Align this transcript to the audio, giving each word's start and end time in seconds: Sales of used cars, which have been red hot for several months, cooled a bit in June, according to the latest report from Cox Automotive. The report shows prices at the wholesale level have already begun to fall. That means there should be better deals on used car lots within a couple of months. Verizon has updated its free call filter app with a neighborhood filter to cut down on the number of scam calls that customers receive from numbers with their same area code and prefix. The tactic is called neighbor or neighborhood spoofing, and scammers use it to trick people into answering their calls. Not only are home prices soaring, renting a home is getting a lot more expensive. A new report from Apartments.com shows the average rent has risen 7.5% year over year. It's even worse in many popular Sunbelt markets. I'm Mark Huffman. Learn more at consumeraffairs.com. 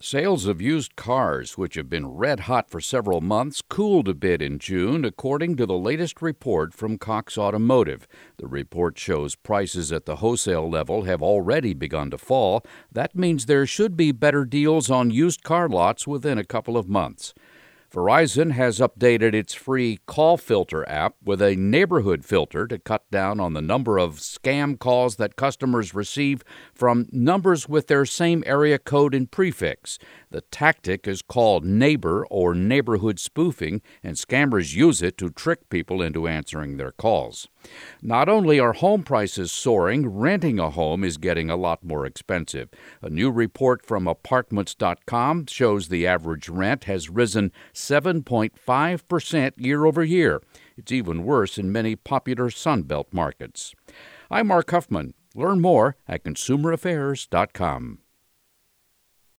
Sales 0.00 0.44
of 0.46 0.60
used 0.60 0.96
cars, 0.96 1.56
which 1.56 1.76
have 1.76 1.88
been 1.88 2.06
red 2.06 2.40
hot 2.40 2.68
for 2.68 2.80
several 2.80 3.20
months, 3.20 3.62
cooled 3.62 4.08
a 4.08 4.14
bit 4.14 4.42
in 4.42 4.58
June, 4.58 5.04
according 5.04 5.56
to 5.56 5.66
the 5.66 5.78
latest 5.78 6.20
report 6.20 6.74
from 6.74 6.98
Cox 6.98 7.38
Automotive. 7.38 8.06
The 8.36 8.48
report 8.48 8.98
shows 8.98 9.36
prices 9.36 9.92
at 9.92 10.04
the 10.04 10.16
wholesale 10.16 10.68
level 10.68 11.02
have 11.02 11.22
already 11.22 11.74
begun 11.74 12.10
to 12.10 12.18
fall. 12.18 12.64
That 12.92 13.14
means 13.14 13.46
there 13.46 13.66
should 13.66 13.96
be 13.96 14.12
better 14.12 14.44
deals 14.44 14.90
on 14.90 15.10
used 15.10 15.42
car 15.42 15.68
lots 15.68 16.06
within 16.06 16.38
a 16.38 16.44
couple 16.44 16.76
of 16.76 16.88
months. 16.88 17.32
Verizon 17.94 18.50
has 18.50 18.80
updated 18.80 19.34
its 19.34 19.54
free 19.54 20.00
call 20.06 20.36
filter 20.36 20.84
app 20.88 21.14
with 21.22 21.40
a 21.40 21.54
neighborhood 21.54 22.24
filter 22.24 22.66
to 22.66 22.76
cut 22.76 23.08
down 23.12 23.38
on 23.38 23.52
the 23.52 23.62
number 23.62 23.98
of 23.98 24.16
scam 24.16 24.76
calls 24.76 25.14
that 25.14 25.36
customers 25.36 25.94
receive 25.94 26.42
from 26.74 27.06
numbers 27.12 27.68
with 27.68 27.86
their 27.86 28.04
same 28.04 28.42
area 28.46 28.80
code 28.80 29.14
and 29.14 29.30
prefix. 29.30 30.00
The 30.34 30.40
tactic 30.40 31.06
is 31.06 31.22
called 31.22 31.64
neighbor 31.64 32.26
or 32.28 32.56
neighborhood 32.56 33.20
spoofing, 33.20 33.80
and 34.02 34.16
scammers 34.16 34.74
use 34.74 35.00
it 35.00 35.16
to 35.18 35.30
trick 35.30 35.68
people 35.70 36.02
into 36.02 36.26
answering 36.26 36.76
their 36.76 36.90
calls. 36.90 37.46
Not 38.02 38.28
only 38.28 38.58
are 38.58 38.72
home 38.72 39.04
prices 39.04 39.52
soaring, 39.52 40.08
renting 40.08 40.58
a 40.58 40.70
home 40.70 41.04
is 41.04 41.18
getting 41.18 41.50
a 41.50 41.56
lot 41.56 41.84
more 41.84 42.04
expensive. 42.04 42.68
A 43.00 43.08
new 43.08 43.30
report 43.30 43.86
from 43.86 44.08
Apartments.com 44.08 45.46
shows 45.46 45.86
the 45.86 46.04
average 46.04 46.48
rent 46.48 46.82
has 46.82 47.08
risen 47.08 47.52
7.5% 47.72 49.52
year 49.56 49.84
over 49.84 50.02
year. 50.02 50.42
It's 50.76 50.90
even 50.90 51.22
worse 51.22 51.58
in 51.58 51.70
many 51.70 51.94
popular 51.94 52.50
Sunbelt 52.50 53.12
markets. 53.12 53.72
I'm 54.32 54.48
Mark 54.48 54.68
Huffman. 54.72 55.14
Learn 55.36 55.60
more 55.60 55.96
at 56.08 56.24
consumeraffairs.com. 56.24 58.00